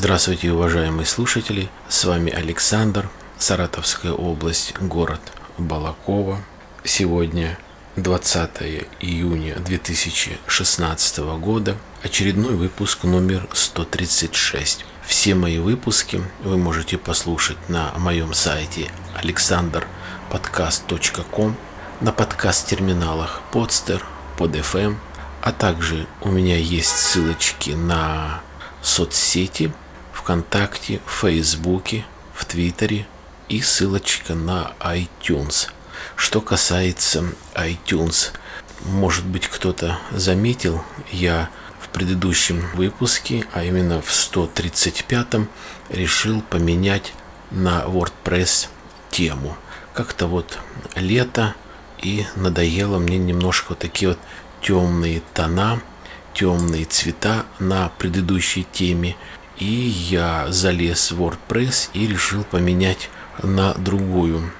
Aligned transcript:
Здравствуйте, 0.00 0.52
уважаемые 0.52 1.06
слушатели! 1.06 1.68
С 1.88 2.04
вами 2.04 2.32
Александр, 2.32 3.10
Саратовская 3.36 4.12
область, 4.12 4.78
город 4.78 5.20
Балакова. 5.58 6.38
Сегодня 6.84 7.58
20 7.96 8.86
июня 9.00 9.56
2016 9.56 11.18
года, 11.40 11.76
очередной 12.04 12.54
выпуск 12.54 13.02
номер 13.02 13.48
136. 13.52 14.84
Все 15.04 15.34
мои 15.34 15.58
выпуски 15.58 16.22
вы 16.44 16.58
можете 16.58 16.96
послушать 16.96 17.58
на 17.68 17.92
моем 17.98 18.34
сайте 18.34 18.92
alexanderpodcast.com, 19.20 21.56
на 22.02 22.12
подкаст-терминалах 22.12 23.40
Podster, 23.50 24.00
PodFM, 24.38 24.94
а 25.42 25.50
также 25.50 26.06
у 26.20 26.30
меня 26.30 26.56
есть 26.56 26.96
ссылочки 26.96 27.70
на 27.70 28.42
соцсети 28.80 29.72
ВКонтакте, 30.28 31.00
в 31.06 31.20
Фейсбуке, 31.22 32.04
в 32.34 32.44
Твиттере 32.44 33.06
и 33.48 33.62
ссылочка 33.62 34.34
на 34.34 34.72
iTunes. 34.78 35.70
Что 36.16 36.42
касается 36.42 37.24
iTunes, 37.54 38.32
может 38.84 39.24
быть 39.24 39.48
кто-то 39.48 39.98
заметил, 40.10 40.84
я 41.10 41.48
в 41.80 41.88
предыдущем 41.88 42.62
выпуске, 42.74 43.46
а 43.54 43.64
именно 43.64 44.02
в 44.02 44.10
135-м, 44.10 45.48
решил 45.88 46.42
поменять 46.42 47.14
на 47.50 47.84
WordPress 47.84 48.68
тему. 49.10 49.56
Как-то 49.94 50.26
вот 50.26 50.58
лето 50.94 51.54
и 52.02 52.26
надоело 52.36 52.98
мне 52.98 53.16
немножко 53.16 53.68
вот 53.70 53.78
такие 53.78 54.10
вот 54.10 54.18
темные 54.60 55.22
тона, 55.32 55.80
темные 56.34 56.84
цвета 56.84 57.46
на 57.58 57.88
предыдущей 57.96 58.66
теме. 58.70 59.16
И 59.58 59.64
я 60.10 60.46
залез 60.50 61.10
в 61.10 61.22
WordPress 61.22 61.90
и 61.92 62.06
решил 62.06 62.44
поменять 62.44 63.10
на 63.42 63.74
другую. 63.74 64.52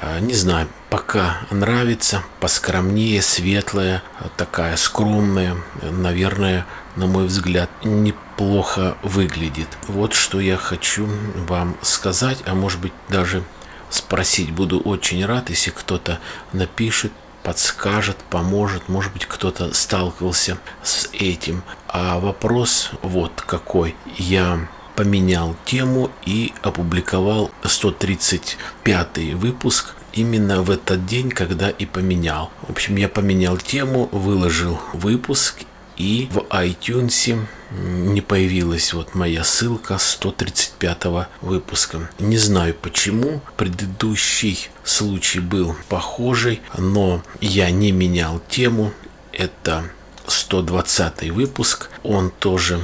А, 0.00 0.20
не 0.20 0.34
знаю, 0.34 0.68
пока 0.90 1.38
нравится, 1.50 2.22
поскромнее, 2.40 3.20
светлая, 3.20 4.02
такая 4.36 4.76
скромная, 4.76 5.56
наверное, 5.82 6.66
на 6.96 7.06
мой 7.06 7.26
взгляд, 7.26 7.68
неплохо 7.84 8.96
выглядит. 9.02 9.68
Вот 9.88 10.14
что 10.14 10.40
я 10.40 10.56
хочу 10.56 11.08
вам 11.48 11.76
сказать, 11.82 12.38
а 12.46 12.54
может 12.54 12.80
быть 12.80 12.92
даже 13.08 13.42
спросить. 13.90 14.50
Буду 14.50 14.80
очень 14.80 15.24
рад, 15.24 15.50
если 15.50 15.70
кто-то 15.70 16.20
напишет, 16.52 17.12
подскажет, 17.44 18.16
поможет. 18.30 18.88
Может 18.88 19.12
быть, 19.12 19.26
кто-то 19.26 19.72
сталкивался 19.72 20.58
с 20.82 21.08
этим. 21.12 21.62
А 21.86 22.18
вопрос 22.18 22.90
вот 23.02 23.42
какой. 23.42 23.94
Я 24.16 24.68
поменял 24.96 25.54
тему 25.64 26.10
и 26.24 26.52
опубликовал 26.62 27.50
135 27.62 29.34
выпуск 29.34 29.94
именно 30.12 30.62
в 30.62 30.70
этот 30.70 31.06
день, 31.06 31.30
когда 31.30 31.68
и 31.70 31.86
поменял. 31.86 32.50
В 32.62 32.70
общем, 32.70 32.96
я 32.96 33.08
поменял 33.08 33.58
тему, 33.58 34.08
выложил 34.12 34.80
выпуск 34.92 35.60
и 35.96 36.28
в 36.30 36.38
iTunes 36.50 37.38
не 37.70 38.20
появилась 38.20 38.92
вот 38.92 39.14
моя 39.14 39.44
ссылка 39.44 39.98
135 39.98 41.28
выпуска. 41.40 42.10
Не 42.18 42.36
знаю 42.36 42.74
почему. 42.74 43.40
Предыдущий 43.56 44.68
случай 44.84 45.40
был 45.40 45.76
похожий, 45.88 46.62
но 46.76 47.22
я 47.40 47.70
не 47.70 47.92
менял 47.92 48.40
тему. 48.48 48.92
Это 49.32 49.84
120 50.26 51.30
выпуск. 51.30 51.90
Он 52.02 52.30
тоже 52.30 52.80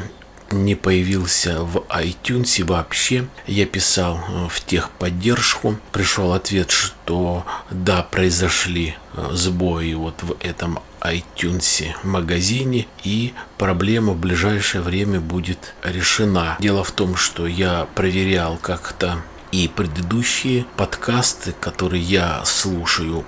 не 0.52 0.74
появился 0.74 1.62
в 1.62 1.78
iTunes 1.88 2.64
вообще. 2.64 3.26
Я 3.46 3.66
писал 3.66 4.18
э, 4.18 4.48
в 4.48 4.60
техподдержку. 4.64 5.76
Пришел 5.92 6.32
ответ, 6.32 6.70
что 6.70 7.44
да, 7.70 8.02
произошли 8.02 8.96
э, 9.14 9.28
сбои 9.32 9.94
вот 9.94 10.22
в 10.22 10.36
этом 10.40 10.80
iTunes 11.00 11.88
магазине 12.02 12.86
и 13.04 13.32
проблема 13.58 14.12
в 14.12 14.18
ближайшее 14.18 14.82
время 14.82 15.20
будет 15.20 15.74
решена. 15.82 16.56
Дело 16.60 16.84
в 16.84 16.92
том, 16.92 17.16
что 17.16 17.46
я 17.46 17.86
проверял 17.94 18.56
как-то 18.58 19.22
и 19.52 19.68
предыдущие 19.68 20.64
подкасты, 20.76 21.52
которые 21.58 22.02
я 22.02 22.44
слушаю 22.44 23.24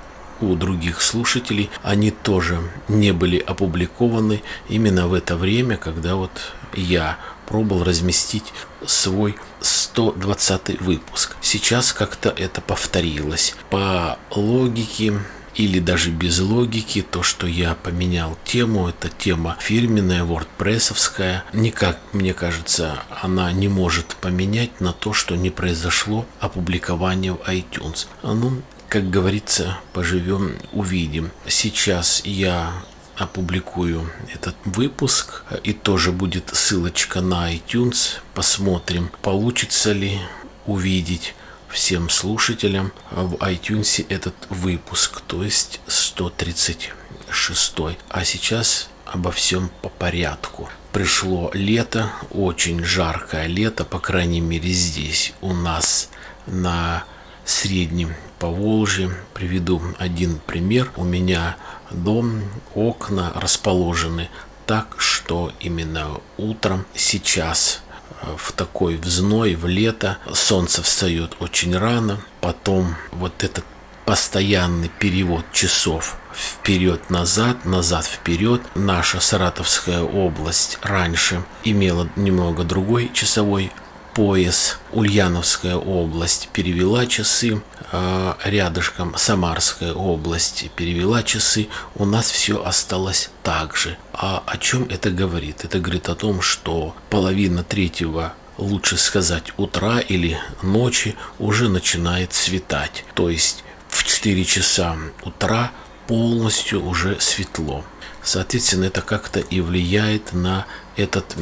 у 0.47 0.57
других 0.57 1.03
слушателей, 1.03 1.71
они 1.83 2.11
тоже 2.11 2.61
не 2.89 3.13
были 3.13 3.39
опубликованы 3.39 4.43
именно 4.69 5.09
в 5.09 5.15
это 5.15 5.37
время, 5.37 5.77
когда 5.77 6.17
вот 6.17 6.33
я 6.75 7.19
пробовал 7.47 7.85
разместить 7.85 8.53
свой 8.87 9.37
120 9.61 10.81
выпуск. 10.81 11.37
Сейчас 11.41 11.93
как-то 11.93 12.31
это 12.31 12.61
повторилось. 12.61 13.55
По 13.71 14.19
логике 14.31 15.15
или 15.55 15.81
даже 15.81 16.11
без 16.11 16.41
логики, 16.41 17.03
то, 17.03 17.23
что 17.23 17.47
я 17.47 17.75
поменял 17.75 18.39
тему, 18.45 18.89
это 18.89 19.09
тема 19.11 19.57
фирменная, 19.61 20.25
wordpressовская, 20.25 21.43
никак, 21.53 21.99
мне 22.13 22.33
кажется, 22.33 23.03
она 23.11 23.53
не 23.53 23.69
может 23.69 24.17
поменять 24.17 24.81
на 24.81 24.93
то, 24.93 25.13
что 25.13 25.37
не 25.37 25.51
произошло 25.51 26.25
опубликование 26.41 27.35
в 27.35 27.41
iTunes. 27.49 28.07
Ну, 28.23 28.63
как 28.93 29.09
говорится, 29.09 29.79
поживем, 29.95 30.59
увидим. 30.75 31.31
Сейчас 31.49 32.21
я 32.27 32.75
опубликую 33.17 34.13
этот 34.31 34.55
выпуск 34.67 35.45
и 35.65 35.73
тоже 35.73 36.13
будет 36.13 36.51
ссылочка 36.53 37.23
на 37.23 37.55
iTunes. 37.55 38.19
Посмотрим, 38.35 39.11
получится 39.23 39.93
ли 39.93 40.21
увидеть 40.67 41.35
всем 41.71 42.11
слушателям 42.11 42.93
в 43.11 43.37
iTunes 43.37 44.05
этот 44.11 44.35
выпуск, 44.51 45.23
то 45.27 45.43
есть 45.43 45.81
136. 45.87 47.75
А 48.11 48.25
сейчас 48.27 48.91
обо 49.07 49.33
всем 49.33 49.71
по 49.81 49.89
порядку. 49.89 50.69
Пришло 50.93 51.51
лето, 51.55 52.13
очень 52.31 52.85
жаркое 52.85 53.47
лето, 53.47 53.87
по 53.87 54.01
крайней 54.01 54.43
мере 54.43 54.69
здесь 54.69 55.33
у 55.41 55.55
нас 55.55 56.11
на 56.45 57.05
среднем 57.47 58.15
по 58.43 58.49
Волжье. 58.49 59.15
Приведу 59.35 59.81
один 59.99 60.41
пример. 60.45 60.91
У 60.97 61.05
меня 61.05 61.57
дом, 61.93 62.43
окна 62.75 63.31
расположены 63.37 64.31
так, 64.67 64.97
что 64.99 65.53
именно 65.61 66.21
утром 66.39 66.85
сейчас 66.93 67.83
э, 68.21 68.27
в 68.37 68.51
такой 68.51 68.97
взной, 68.97 69.55
в 69.55 69.69
лето, 69.69 70.19
солнце 70.33 70.83
встает 70.83 71.37
очень 71.39 71.79
рано, 71.79 72.19
потом 72.41 72.97
вот 73.13 73.45
этот 73.45 73.65
постоянный 74.07 74.89
перевод 74.89 75.45
часов 75.53 76.17
вперед-назад, 76.35 77.65
назад-вперед. 77.65 78.61
Наша 78.75 79.21
Саратовская 79.21 80.03
область 80.03 80.79
раньше 80.83 81.45
имела 81.63 82.09
немного 82.17 82.65
другой 82.65 83.09
часовой 83.15 83.71
пояс. 84.15 84.79
Ульяновская 84.93 85.77
область 85.77 86.49
перевела 86.53 87.07
часы, 87.07 87.63
а 87.91 88.37
рядышком 88.45 89.15
Самарская 89.17 89.93
область 89.93 90.71
перевела 90.77 91.23
часы. 91.23 91.69
У 91.95 92.05
нас 92.05 92.31
все 92.31 92.63
осталось 92.65 93.31
так 93.43 93.77
же. 93.77 93.97
А 94.13 94.43
о 94.47 94.57
чем 94.59 94.85
это 94.85 95.11
говорит? 95.11 95.65
Это 95.65 95.79
говорит 95.79 96.09
о 96.09 96.15
том, 96.15 96.43
что 96.43 96.95
половина 97.11 97.65
третьего 97.65 98.35
лучше 98.59 98.97
сказать 98.97 99.53
утра 99.57 100.01
или 100.01 100.39
ночи 100.63 101.17
уже 101.39 101.69
начинает 101.69 102.33
светать. 102.33 103.05
То 103.15 103.31
есть 103.31 103.65
в 103.89 104.05
4 104.05 104.45
часа 104.45 104.97
утра 105.23 105.73
полностью 106.07 106.85
уже 106.85 107.19
светло. 107.21 107.85
Соответственно, 108.23 108.85
это 108.85 109.01
как-то 109.01 109.41
и 109.41 109.61
влияет 109.61 110.33
на 110.33 110.67
этот 110.97 111.37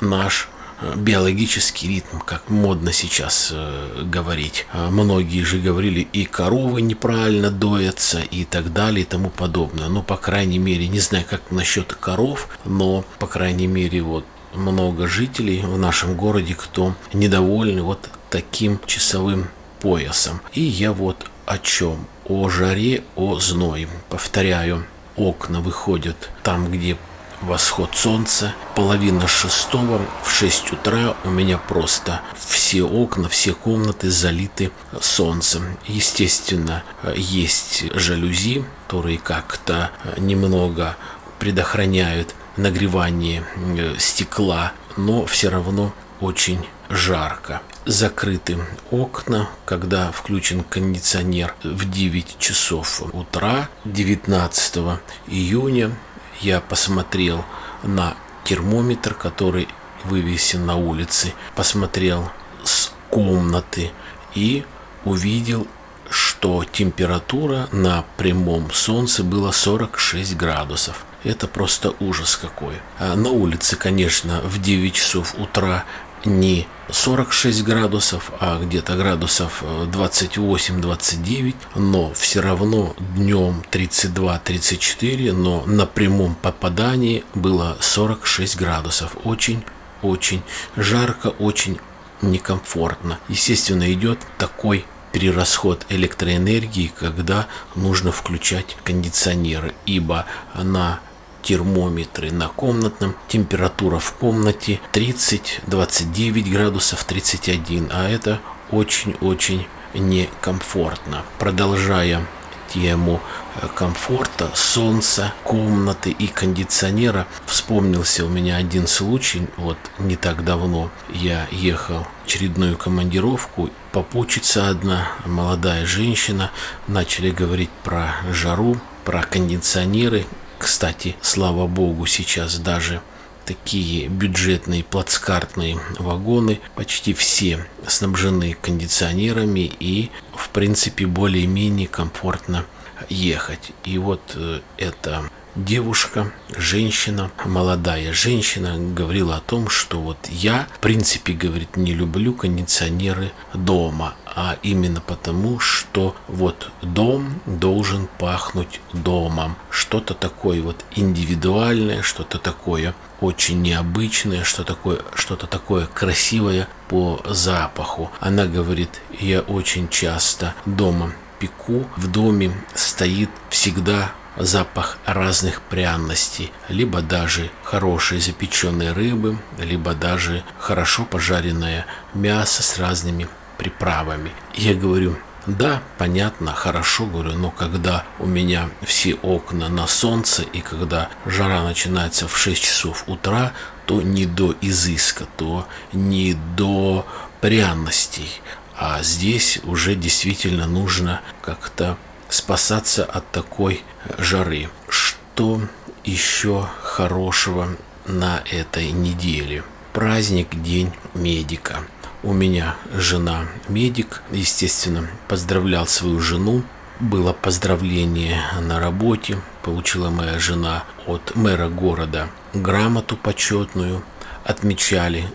наш 0.00 0.48
биологический 0.96 1.88
ритм, 1.88 2.18
как 2.18 2.48
модно 2.50 2.92
сейчас 2.92 3.50
э, 3.52 4.02
говорить. 4.04 4.66
А 4.72 4.90
многие 4.90 5.42
же 5.42 5.58
говорили, 5.58 6.00
и 6.00 6.24
коровы 6.24 6.82
неправильно 6.82 7.50
доятся, 7.50 8.20
и 8.20 8.44
так 8.44 8.72
далее, 8.72 9.02
и 9.02 9.08
тому 9.08 9.30
подобное. 9.30 9.88
Ну, 9.88 10.02
по 10.02 10.16
крайней 10.16 10.58
мере, 10.58 10.88
не 10.88 11.00
знаю, 11.00 11.24
как 11.28 11.50
насчет 11.50 11.94
коров, 11.94 12.48
но, 12.64 13.04
по 13.18 13.26
крайней 13.26 13.66
мере, 13.66 14.02
вот 14.02 14.24
много 14.54 15.06
жителей 15.06 15.60
в 15.62 15.78
нашем 15.78 16.14
городе, 16.14 16.54
кто 16.54 16.94
недовольны 17.12 17.82
вот 17.82 18.08
таким 18.30 18.80
часовым 18.86 19.48
поясом. 19.80 20.40
И 20.52 20.62
я 20.62 20.92
вот 20.92 21.26
о 21.46 21.58
чем? 21.58 22.06
О 22.24 22.48
жаре, 22.48 23.04
о 23.14 23.38
зной. 23.38 23.88
Повторяю, 24.08 24.84
окна 25.16 25.60
выходят 25.60 26.30
там, 26.42 26.70
где 26.70 26.96
восход 27.40 27.94
солнца, 27.94 28.54
половина 28.74 29.26
шестого, 29.28 30.00
в 30.22 30.30
6 30.30 30.72
утра 30.72 31.14
у 31.24 31.30
меня 31.30 31.58
просто 31.58 32.20
все 32.36 32.82
окна, 32.82 33.28
все 33.28 33.54
комнаты 33.54 34.10
залиты 34.10 34.70
солнцем. 35.00 35.78
Естественно, 35.86 36.82
есть 37.14 37.84
жалюзи, 37.94 38.64
которые 38.86 39.18
как-то 39.18 39.90
немного 40.18 40.96
предохраняют 41.38 42.34
нагревание 42.56 43.44
э, 43.56 43.96
стекла, 43.98 44.72
но 44.96 45.26
все 45.26 45.48
равно 45.48 45.92
очень 46.20 46.66
жарко. 46.88 47.62
Закрыты 47.84 48.58
окна, 48.90 49.48
когда 49.64 50.10
включен 50.10 50.62
кондиционер 50.62 51.54
в 51.62 51.88
9 51.88 52.38
часов 52.38 53.02
утра 53.12 53.68
19 53.84 54.98
июня. 55.28 55.92
Я 56.40 56.60
посмотрел 56.60 57.44
на 57.82 58.16
термометр, 58.44 59.14
который 59.14 59.68
вывесен 60.04 60.66
на 60.66 60.76
улице, 60.76 61.32
посмотрел 61.54 62.30
с 62.62 62.92
комнаты 63.10 63.92
и 64.34 64.64
увидел, 65.04 65.66
что 66.10 66.64
температура 66.64 67.68
на 67.72 68.04
прямом 68.16 68.70
солнце 68.70 69.24
была 69.24 69.52
46 69.52 70.36
градусов. 70.36 71.04
Это 71.24 71.48
просто 71.48 71.94
ужас 71.98 72.36
какой. 72.36 72.74
А 72.98 73.16
на 73.16 73.30
улице, 73.30 73.76
конечно, 73.76 74.40
в 74.42 74.60
9 74.60 74.94
часов 74.94 75.34
утра 75.38 75.84
не 76.24 76.66
46 76.90 77.64
градусов, 77.64 78.30
а 78.40 78.60
где-то 78.60 78.96
градусов 78.96 79.62
28-29, 79.62 81.54
но 81.74 82.12
все 82.14 82.40
равно 82.40 82.94
днем 83.14 83.62
32-34, 83.70 85.32
но 85.32 85.64
на 85.66 85.86
прямом 85.86 86.34
попадании 86.36 87.24
было 87.34 87.76
46 87.80 88.56
градусов. 88.56 89.16
Очень-очень 89.24 90.42
жарко, 90.76 91.28
очень 91.28 91.78
некомфортно. 92.22 93.18
Естественно, 93.28 93.92
идет 93.92 94.18
такой 94.38 94.84
перерасход 95.12 95.86
электроэнергии, 95.88 96.92
когда 96.94 97.46
нужно 97.74 98.12
включать 98.12 98.76
кондиционеры, 98.84 99.74
ибо 99.86 100.26
на 100.54 101.00
термометры 101.46 102.32
на 102.32 102.48
комнатном. 102.48 103.14
Температура 103.28 104.00
в 104.00 104.12
комнате 104.14 104.80
30-29 104.92 106.50
градусов 106.50 107.04
31, 107.04 107.90
а 107.92 108.08
это 108.08 108.40
очень-очень 108.72 109.66
некомфортно. 109.94 111.22
Продолжая 111.38 112.26
тему 112.74 113.20
э, 113.62 113.68
комфорта, 113.72 114.50
солнца, 114.54 115.32
комнаты 115.44 116.10
и 116.10 116.26
кондиционера. 116.26 117.28
Вспомнился 117.46 118.24
у 118.24 118.28
меня 118.28 118.56
один 118.56 118.88
случай, 118.88 119.46
вот 119.56 119.78
не 120.00 120.16
так 120.16 120.44
давно 120.44 120.90
я 121.10 121.46
ехал 121.52 122.08
в 122.22 122.26
очередную 122.26 122.76
командировку, 122.76 123.70
попучится 123.92 124.68
одна 124.68 125.12
молодая 125.24 125.86
женщина, 125.86 126.50
начали 126.88 127.30
говорить 127.30 127.70
про 127.84 128.16
жару, 128.32 128.78
про 129.04 129.22
кондиционеры, 129.22 130.26
кстати, 130.58 131.16
слава 131.20 131.66
богу, 131.66 132.06
сейчас 132.06 132.58
даже 132.58 133.00
такие 133.44 134.08
бюджетные 134.08 134.82
плацкартные 134.82 135.78
вагоны 135.98 136.60
почти 136.74 137.14
все 137.14 137.64
снабжены 137.86 138.56
кондиционерами 138.60 139.70
и 139.78 140.10
в 140.34 140.48
принципе 140.50 141.06
более-менее 141.06 141.86
комфортно 141.86 142.66
ехать. 143.08 143.70
И 143.84 143.98
вот 143.98 144.20
э, 144.34 144.60
эта 144.78 145.30
девушка, 145.56 146.30
женщина, 146.54 147.30
молодая 147.44 148.12
женщина 148.12 148.76
говорила 148.78 149.36
о 149.36 149.40
том, 149.40 149.68
что 149.68 150.00
вот 150.00 150.18
я, 150.28 150.68
в 150.74 150.78
принципе, 150.80 151.32
говорит, 151.32 151.76
не 151.76 151.94
люблю 151.94 152.34
кондиционеры 152.34 153.32
дома, 153.54 154.14
а 154.26 154.58
именно 154.62 155.00
потому, 155.00 155.58
что 155.58 156.14
вот 156.28 156.70
дом 156.82 157.40
должен 157.46 158.08
пахнуть 158.18 158.80
домом. 158.92 159.56
Что-то 159.70 160.14
такое 160.14 160.62
вот 160.62 160.84
индивидуальное, 160.94 162.02
что-то 162.02 162.38
такое 162.38 162.94
очень 163.22 163.62
необычное, 163.62 164.44
что 164.44 164.62
такое, 164.62 165.00
что-то 165.14 165.46
такое 165.46 165.86
красивое 165.86 166.68
по 166.88 167.22
запаху. 167.26 168.10
Она 168.20 168.44
говорит, 168.44 168.90
я 169.18 169.40
очень 169.40 169.88
часто 169.88 170.54
дома 170.66 171.12
пеку, 171.38 171.86
в 171.96 172.10
доме 172.10 172.52
стоит 172.74 173.30
всегда 173.50 174.12
запах 174.36 174.98
разных 175.04 175.62
пряностей, 175.62 176.52
либо 176.68 177.02
даже 177.02 177.50
хорошей 177.62 178.20
запеченной 178.20 178.92
рыбы, 178.92 179.38
либо 179.58 179.94
даже 179.94 180.44
хорошо 180.58 181.04
пожаренное 181.04 181.86
мясо 182.14 182.62
с 182.62 182.78
разными 182.78 183.28
приправами. 183.56 184.32
Я 184.54 184.74
говорю, 184.74 185.16
да, 185.46 185.80
понятно, 185.96 186.52
хорошо, 186.52 187.06
говорю, 187.06 187.32
но 187.34 187.50
когда 187.50 188.04
у 188.18 188.26
меня 188.26 188.68
все 188.82 189.14
окна 189.14 189.68
на 189.68 189.86
солнце 189.86 190.42
и 190.42 190.60
когда 190.60 191.08
жара 191.24 191.62
начинается 191.62 192.26
в 192.26 192.36
6 192.36 192.62
часов 192.62 193.04
утра, 193.06 193.52
то 193.86 194.02
не 194.02 194.26
до 194.26 194.54
изыска, 194.60 195.26
то 195.36 195.68
не 195.92 196.34
до 196.56 197.06
пряностей. 197.40 198.40
А 198.76 199.02
здесь 199.02 199.60
уже 199.62 199.94
действительно 199.94 200.66
нужно 200.66 201.20
как-то 201.42 201.96
спасаться 202.28 203.04
от 203.04 203.30
такой 203.30 203.82
жары. 204.18 204.68
Что 204.88 205.60
еще 206.04 206.68
хорошего 206.82 207.68
на 208.06 208.42
этой 208.50 208.90
неделе? 208.90 209.64
Праздник 209.92 210.62
День 210.62 210.92
медика. 211.14 211.80
У 212.22 212.32
меня 212.32 212.76
жена 212.92 213.46
медик, 213.68 214.22
естественно, 214.32 215.08
поздравлял 215.28 215.86
свою 215.86 216.20
жену. 216.20 216.62
Было 216.98 217.32
поздравление 217.32 218.40
на 218.60 218.80
работе, 218.80 219.38
получила 219.62 220.10
моя 220.10 220.38
жена 220.38 220.84
от 221.06 221.36
мэра 221.36 221.68
города 221.68 222.28
грамоту 222.62 223.16
почетную, 223.16 224.02
отмечали 224.44 225.30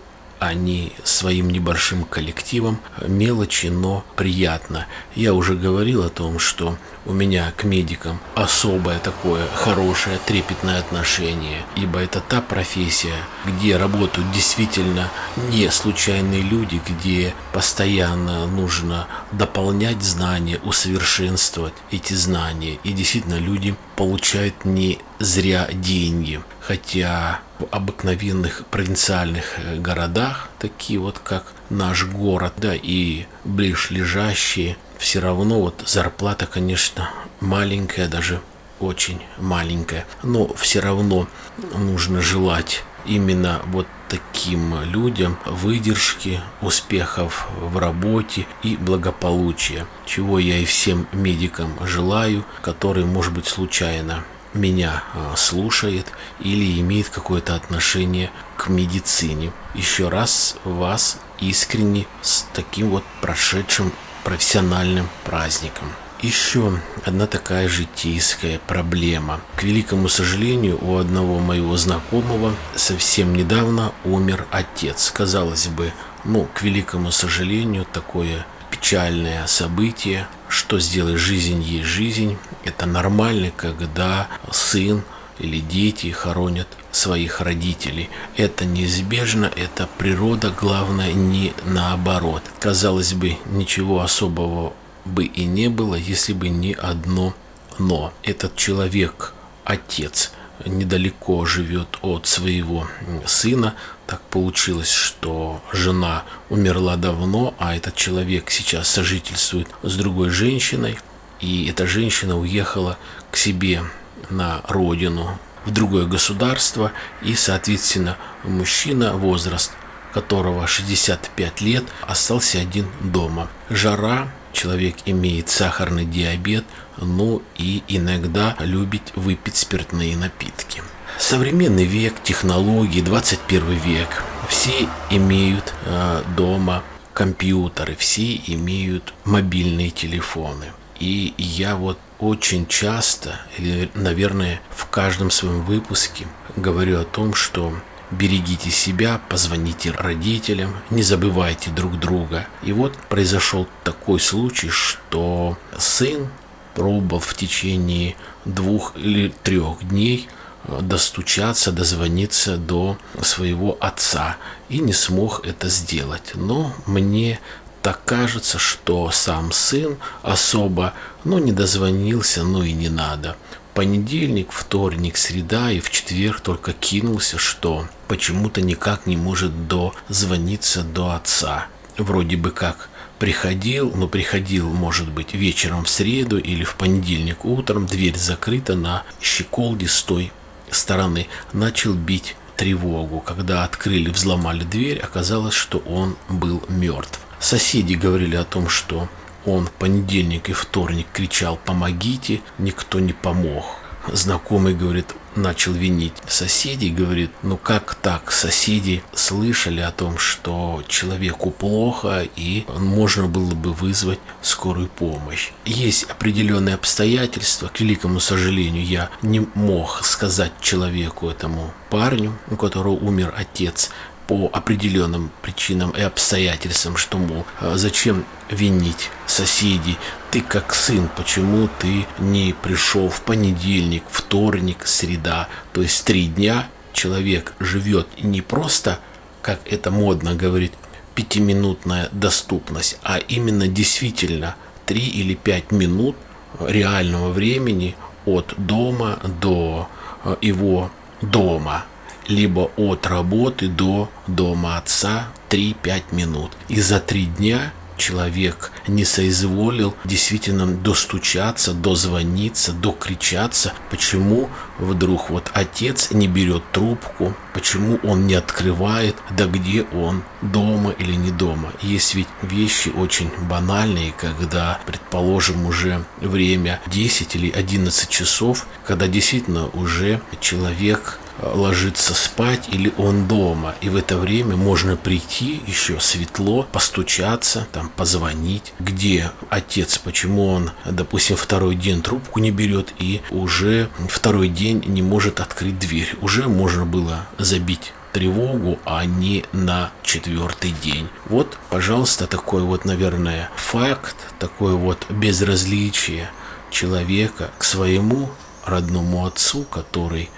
они 0.46 0.92
своим 1.04 1.50
небольшим 1.50 2.04
коллективом. 2.04 2.78
Мелочи, 3.06 3.66
но 3.66 4.04
приятно. 4.16 4.86
Я 5.14 5.34
уже 5.34 5.54
говорил 5.54 6.02
о 6.04 6.08
том, 6.08 6.38
что 6.38 6.76
у 7.04 7.12
меня 7.12 7.52
к 7.56 7.64
медикам 7.64 8.20
особое 8.34 8.98
такое 8.98 9.46
хорошее, 9.54 10.18
трепетное 10.24 10.78
отношение, 10.78 11.62
ибо 11.76 11.98
это 11.98 12.20
та 12.20 12.40
профессия, 12.40 13.16
где 13.44 13.76
работают 13.76 14.30
действительно 14.32 15.10
не 15.50 15.70
случайные 15.70 16.42
люди, 16.42 16.80
где 16.88 17.34
постоянно 17.52 18.46
нужно 18.46 19.06
дополнять 19.32 20.02
знания, 20.02 20.60
усовершенствовать 20.62 21.74
эти 21.90 22.14
знания, 22.14 22.78
и 22.84 22.92
действительно 22.92 23.38
люди 23.38 23.74
получают 23.96 24.64
не 24.64 24.98
зря 25.18 25.68
деньги, 25.72 26.40
хотя 26.60 27.40
в 27.58 27.66
обыкновенных 27.70 28.64
провинциальных 28.66 29.58
э, 29.58 29.76
городах, 29.78 30.48
такие 30.58 30.98
вот 30.98 31.18
как 31.18 31.52
наш 31.70 32.04
город, 32.06 32.54
да, 32.56 32.74
и 32.74 33.26
ближлежащие, 33.44 34.76
все 34.98 35.20
равно 35.20 35.60
вот 35.60 35.82
зарплата, 35.86 36.46
конечно, 36.46 37.10
маленькая, 37.40 38.08
даже 38.08 38.40
очень 38.80 39.20
маленькая, 39.38 40.06
но 40.22 40.52
все 40.54 40.80
равно 40.80 41.28
нужно 41.76 42.20
желать 42.20 42.82
именно 43.04 43.62
вот 43.66 43.86
таким 44.12 44.82
людям 44.82 45.38
выдержки, 45.46 46.42
успехов 46.60 47.48
в 47.58 47.78
работе 47.78 48.46
и 48.62 48.76
благополучия, 48.76 49.86
чего 50.04 50.38
я 50.38 50.58
и 50.58 50.66
всем 50.66 51.06
медикам 51.12 51.72
желаю, 51.86 52.44
которые, 52.60 53.06
может 53.06 53.32
быть, 53.32 53.46
случайно 53.46 54.22
меня 54.52 55.02
а, 55.14 55.34
слушает 55.34 56.06
или 56.40 56.78
имеет 56.80 57.08
какое-то 57.08 57.54
отношение 57.54 58.30
к 58.58 58.68
медицине. 58.68 59.50
Еще 59.74 60.10
раз 60.10 60.56
вас 60.64 61.18
искренне 61.40 62.06
с 62.20 62.44
таким 62.52 62.90
вот 62.90 63.04
прошедшим 63.22 63.92
профессиональным 64.24 65.08
праздником. 65.24 65.88
Еще 66.22 66.78
одна 67.04 67.26
такая 67.26 67.68
житейская 67.68 68.60
проблема. 68.60 69.40
К 69.56 69.64
великому 69.64 70.08
сожалению, 70.08 70.78
у 70.80 70.96
одного 70.96 71.40
моего 71.40 71.76
знакомого 71.76 72.54
совсем 72.76 73.34
недавно 73.34 73.92
умер 74.04 74.46
отец. 74.52 75.10
Казалось 75.10 75.66
бы, 75.66 75.92
ну, 76.24 76.46
к 76.54 76.62
великому 76.62 77.10
сожалению, 77.10 77.84
такое 77.92 78.46
печальное 78.70 79.48
событие, 79.48 80.28
что 80.48 80.78
сделать 80.78 81.18
жизнь 81.18 81.60
есть 81.60 81.88
жизнь. 81.88 82.38
Это 82.62 82.86
нормально, 82.86 83.50
когда 83.56 84.28
сын 84.52 85.02
или 85.40 85.58
дети 85.58 86.12
хоронят 86.12 86.68
своих 86.92 87.40
родителей. 87.40 88.10
Это 88.36 88.64
неизбежно, 88.64 89.50
это 89.56 89.88
природа, 89.98 90.54
главное 90.56 91.12
не 91.12 91.52
наоборот. 91.64 92.44
Казалось 92.60 93.12
бы, 93.12 93.38
ничего 93.46 94.02
особого 94.02 94.72
бы 95.04 95.24
и 95.24 95.44
не 95.44 95.68
было, 95.68 95.94
если 95.94 96.32
бы 96.32 96.48
не 96.48 96.74
одно 96.74 97.34
но. 97.78 98.12
Этот 98.22 98.56
человек, 98.56 99.34
отец, 99.64 100.32
недалеко 100.64 101.44
живет 101.44 101.98
от 102.02 102.26
своего 102.26 102.86
сына. 103.26 103.74
Так 104.06 104.20
получилось, 104.22 104.90
что 104.90 105.60
жена 105.72 106.24
умерла 106.50 106.96
давно, 106.96 107.54
а 107.58 107.74
этот 107.76 107.94
человек 107.94 108.50
сейчас 108.50 108.88
сожительствует 108.88 109.68
с 109.82 109.96
другой 109.96 110.30
женщиной. 110.30 110.98
И 111.40 111.66
эта 111.66 111.86
женщина 111.86 112.38
уехала 112.38 112.98
к 113.30 113.36
себе 113.36 113.82
на 114.30 114.62
родину, 114.68 115.38
в 115.64 115.70
другое 115.70 116.06
государство, 116.06 116.92
и, 117.22 117.34
соответственно, 117.34 118.16
мужчина 118.44 119.14
возраст 119.16 119.72
которого 120.12 120.66
65 120.66 121.60
лет, 121.62 121.84
остался 122.02 122.60
один 122.60 122.86
дома. 123.00 123.48
Жара, 123.70 124.28
человек 124.52 124.96
имеет 125.06 125.48
сахарный 125.48 126.04
диабет, 126.04 126.64
ну 126.98 127.42
и 127.56 127.82
иногда 127.88 128.56
любит 128.60 129.12
выпить 129.14 129.56
спиртные 129.56 130.16
напитки. 130.16 130.82
Современный 131.18 131.84
век, 131.84 132.14
технологии, 132.22 133.00
21 133.00 133.78
век. 133.78 134.22
Все 134.48 134.88
имеют 135.10 135.72
э, 135.84 136.22
дома 136.36 136.82
компьютеры, 137.12 137.94
все 137.96 138.40
имеют 138.46 139.12
мобильные 139.24 139.90
телефоны. 139.90 140.66
И 140.98 141.34
я 141.36 141.76
вот 141.76 141.98
очень 142.18 142.66
часто, 142.66 143.40
или, 143.58 143.90
наверное, 143.94 144.60
в 144.70 144.86
каждом 144.86 145.30
своем 145.30 145.62
выпуске 145.62 146.26
говорю 146.56 147.00
о 147.00 147.04
том, 147.04 147.34
что 147.34 147.72
берегите 148.12 148.70
себя, 148.70 149.20
позвоните 149.28 149.90
родителям, 149.90 150.76
не 150.90 151.02
забывайте 151.02 151.70
друг 151.70 151.98
друга. 151.98 152.46
И 152.62 152.72
вот 152.72 152.96
произошел 153.08 153.66
такой 153.84 154.20
случай, 154.20 154.68
что 154.68 155.58
сын 155.76 156.28
пробовал 156.74 157.20
в 157.20 157.34
течение 157.34 158.16
двух 158.44 158.96
или 158.96 159.32
трех 159.42 159.86
дней 159.88 160.28
э, 160.64 160.80
достучаться, 160.82 161.72
дозвониться 161.72 162.56
до 162.56 162.98
своего 163.22 163.76
отца 163.80 164.36
и 164.68 164.78
не 164.78 164.92
смог 164.92 165.46
это 165.46 165.68
сделать. 165.68 166.32
Но 166.34 166.72
мне 166.86 167.40
так 167.82 168.04
кажется, 168.04 168.58
что 168.58 169.10
сам 169.10 169.52
сын 169.52 169.96
особо, 170.22 170.94
ну, 171.24 171.38
не 171.38 171.52
дозвонился, 171.52 172.44
ну 172.44 172.62
и 172.62 172.72
не 172.72 172.88
надо. 172.88 173.36
Понедельник, 173.74 174.52
вторник, 174.52 175.16
среда 175.16 175.70
и 175.70 175.80
в 175.80 175.90
четверг 175.90 176.40
только 176.40 176.74
кинулся, 176.74 177.38
что 177.38 177.86
почему-то 178.06 178.60
никак 178.60 179.06
не 179.06 179.16
может 179.16 179.66
дозвониться 179.66 180.82
до 180.82 181.12
отца. 181.12 181.68
Вроде 181.96 182.36
бы 182.36 182.50
как 182.50 182.90
приходил, 183.18 183.90
но 183.94 184.08
приходил, 184.08 184.68
может 184.68 185.10
быть, 185.10 185.32
вечером 185.32 185.84
в 185.84 185.88
среду 185.88 186.38
или 186.38 186.64
в 186.64 186.74
понедельник 186.74 187.46
утром, 187.46 187.86
дверь 187.86 188.16
закрыта 188.16 188.74
на 188.74 189.04
щеколде 189.22 189.88
с 189.88 190.02
той 190.02 190.32
стороны, 190.70 191.28
начал 191.54 191.94
бить 191.94 192.36
тревогу. 192.56 193.20
Когда 193.20 193.64
открыли, 193.64 194.10
взломали 194.10 194.64
дверь, 194.64 194.98
оказалось, 194.98 195.54
что 195.54 195.78
он 195.78 196.16
был 196.28 196.62
мертв. 196.68 197.20
Соседи 197.40 197.94
говорили 197.94 198.36
о 198.36 198.44
том, 198.44 198.68
что 198.68 199.08
он 199.46 199.68
понедельник 199.78 200.48
и 200.48 200.52
вторник 200.52 201.06
кричал 201.12 201.58
«помогите», 201.64 202.40
никто 202.58 203.00
не 203.00 203.12
помог. 203.12 203.64
Знакомый 204.12 204.74
говорит, 204.74 205.14
начал 205.36 205.72
винить 205.72 206.14
соседей, 206.26 206.90
говорит, 206.90 207.30
ну 207.42 207.56
как 207.56 207.94
так, 207.94 208.32
соседи 208.32 209.02
слышали 209.14 209.80
о 209.80 209.92
том, 209.92 210.18
что 210.18 210.82
человеку 210.88 211.50
плохо 211.50 212.26
и 212.36 212.64
можно 212.76 213.28
было 213.28 213.54
бы 213.54 213.72
вызвать 213.72 214.18
скорую 214.42 214.88
помощь. 214.88 215.52
Есть 215.64 216.04
определенные 216.04 216.74
обстоятельства, 216.74 217.68
к 217.68 217.80
великому 217.80 218.20
сожалению, 218.20 218.84
я 218.84 219.10
не 219.22 219.46
мог 219.54 220.04
сказать 220.04 220.52
человеку 220.60 221.28
этому 221.28 221.72
парню, 221.90 222.36
у 222.50 222.56
которого 222.56 222.94
умер 222.94 223.32
отец, 223.36 223.90
по 224.32 224.48
определенным 224.50 225.30
причинам 225.42 225.90
и 225.90 226.00
обстоятельствам, 226.00 226.96
что, 226.96 227.18
мол, 227.18 227.44
а 227.60 227.76
зачем 227.76 228.24
винить 228.48 229.10
соседей, 229.26 229.98
ты 230.30 230.40
как 230.40 230.74
сын, 230.74 231.10
почему 231.14 231.68
ты 231.78 232.06
не 232.18 232.54
пришел 232.54 233.10
в 233.10 233.20
понедельник, 233.20 234.04
вторник, 234.10 234.86
среда, 234.86 235.48
то 235.74 235.82
есть 235.82 236.06
три 236.06 236.28
дня 236.28 236.66
человек 236.94 237.52
живет 237.60 238.08
не 238.22 238.40
просто, 238.40 239.00
как 239.42 239.60
это 239.66 239.90
модно 239.90 240.34
говорить, 240.34 240.72
пятиминутная 241.14 242.08
доступность, 242.12 242.98
а 243.02 243.18
именно 243.18 243.68
действительно 243.68 244.56
три 244.86 245.06
или 245.08 245.34
пять 245.34 245.72
минут 245.72 246.16
реального 246.58 247.28
времени 247.28 247.96
от 248.24 248.54
дома 248.56 249.18
до 249.42 249.90
э, 250.24 250.36
его 250.40 250.90
дома 251.20 251.84
либо 252.28 252.70
от 252.76 253.06
работы 253.06 253.68
до 253.68 254.10
дома 254.26 254.78
отца 254.78 255.28
3-5 255.50 256.02
минут. 256.12 256.52
И 256.68 256.80
за 256.80 257.00
три 257.00 257.26
дня 257.26 257.72
человек 257.96 258.72
не 258.88 259.04
соизволил 259.04 259.94
действительно 260.04 260.66
достучаться, 260.66 261.72
дозвониться, 261.72 262.72
докричаться, 262.72 263.74
почему 263.90 264.48
вдруг 264.78 265.30
вот 265.30 265.50
отец 265.54 266.10
не 266.10 266.26
берет 266.26 266.64
трубку, 266.72 267.34
почему 267.54 268.00
он 268.02 268.26
не 268.26 268.34
открывает, 268.34 269.16
да 269.30 269.46
где 269.46 269.82
он, 269.82 270.22
дома 270.40 270.90
или 270.90 271.14
не 271.14 271.30
дома. 271.30 271.72
Есть 271.80 272.14
ведь 272.14 272.28
вещи 272.42 272.88
очень 272.88 273.30
банальные, 273.48 274.12
когда, 274.12 274.80
предположим, 274.86 275.66
уже 275.66 276.04
время 276.20 276.80
10 276.86 277.36
или 277.36 277.50
11 277.50 278.08
часов, 278.08 278.66
когда 278.84 279.06
действительно 279.06 279.68
уже 279.68 280.20
человек 280.40 281.20
ложится 281.40 282.14
спать 282.14 282.68
или 282.70 282.92
он 282.98 283.26
дома. 283.26 283.74
И 283.80 283.88
в 283.88 283.96
это 283.96 284.16
время 284.16 284.56
можно 284.56 284.96
прийти, 284.96 285.62
еще 285.66 286.00
светло, 286.00 286.66
постучаться, 286.70 287.66
там, 287.72 287.88
позвонить, 287.88 288.72
где 288.78 289.30
отец, 289.50 289.98
почему 289.98 290.46
он, 290.46 290.70
допустим, 290.84 291.36
второй 291.36 291.74
день 291.74 292.02
трубку 292.02 292.40
не 292.40 292.50
берет 292.50 292.92
и 292.98 293.22
уже 293.30 293.88
второй 294.08 294.48
день 294.48 294.82
не 294.86 295.02
может 295.02 295.40
открыть 295.40 295.78
дверь. 295.78 296.16
Уже 296.20 296.48
можно 296.48 296.84
было 296.86 297.26
забить 297.38 297.92
тревогу, 298.12 298.78
а 298.84 299.04
не 299.04 299.44
на 299.52 299.90
четвертый 300.02 300.72
день. 300.82 301.08
Вот, 301.26 301.58
пожалуйста, 301.70 302.26
такой 302.26 302.62
вот, 302.62 302.84
наверное, 302.84 303.50
факт, 303.56 304.16
такое 304.38 304.74
вот 304.74 305.06
безразличие 305.10 306.30
человека 306.70 307.50
к 307.58 307.64
своему 307.64 308.30
родному 308.64 309.26
отцу, 309.26 309.64
который 309.64 310.30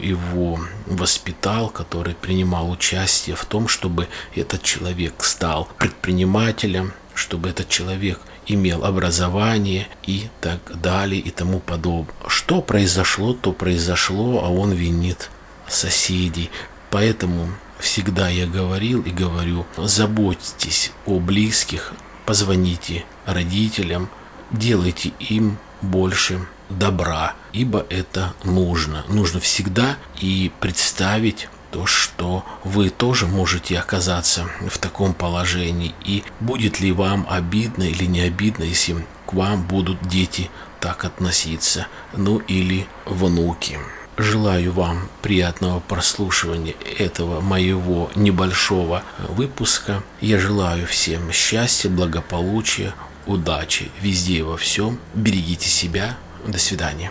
его 0.00 0.60
воспитал, 0.86 1.68
который 1.70 2.14
принимал 2.14 2.70
участие 2.70 3.36
в 3.36 3.44
том, 3.44 3.68
чтобы 3.68 4.08
этот 4.34 4.62
человек 4.62 5.24
стал 5.24 5.68
предпринимателем, 5.78 6.92
чтобы 7.14 7.48
этот 7.48 7.68
человек 7.68 8.20
имел 8.46 8.84
образование 8.84 9.88
и 10.06 10.28
так 10.40 10.60
далее 10.80 11.20
и 11.20 11.30
тому 11.30 11.60
подобное. 11.60 12.14
Что 12.26 12.62
произошло, 12.62 13.32
то 13.34 13.52
произошло, 13.52 14.44
а 14.44 14.48
он 14.50 14.72
винит 14.72 15.30
соседей. 15.68 16.50
Поэтому 16.90 17.48
всегда 17.78 18.28
я 18.28 18.46
говорил 18.46 19.02
и 19.02 19.10
говорю, 19.10 19.66
заботьтесь 19.76 20.92
о 21.06 21.20
близких, 21.20 21.92
позвоните 22.26 23.04
родителям, 23.24 24.08
делайте 24.50 25.12
им 25.20 25.58
больше 25.80 26.46
добра, 26.70 27.34
ибо 27.52 27.84
это 27.90 28.34
нужно. 28.44 29.04
Нужно 29.08 29.40
всегда 29.40 29.96
и 30.20 30.50
представить 30.60 31.48
то, 31.70 31.86
что 31.86 32.44
вы 32.64 32.90
тоже 32.90 33.26
можете 33.26 33.78
оказаться 33.78 34.48
в 34.68 34.78
таком 34.78 35.14
положении. 35.14 35.94
И 36.04 36.24
будет 36.40 36.80
ли 36.80 36.92
вам 36.92 37.26
обидно 37.28 37.84
или 37.84 38.04
не 38.04 38.20
обидно, 38.20 38.64
если 38.64 39.04
к 39.26 39.32
вам 39.32 39.62
будут 39.62 40.08
дети 40.08 40.50
так 40.80 41.04
относиться, 41.04 41.86
ну 42.16 42.38
или 42.38 42.86
внуки. 43.04 43.78
Желаю 44.16 44.72
вам 44.72 45.08
приятного 45.22 45.80
прослушивания 45.80 46.74
этого 46.98 47.40
моего 47.40 48.10
небольшого 48.16 49.02
выпуска. 49.28 50.02
Я 50.20 50.38
желаю 50.38 50.86
всем 50.86 51.32
счастья, 51.32 51.88
благополучия, 51.88 52.92
удачи 53.26 53.90
везде 54.02 54.38
и 54.38 54.42
во 54.42 54.56
всем. 54.56 54.98
Берегите 55.14 55.68
себя. 55.68 56.18
До 56.46 56.58
свидания. 56.58 57.10